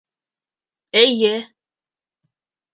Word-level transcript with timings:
—Эйе! 1.03 1.35